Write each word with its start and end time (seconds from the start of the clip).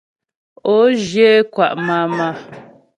Ǒ 0.75 0.77
zhyə 1.03 1.27
é 1.39 1.45
kwà' 1.53 1.73
màmà. 1.85 2.27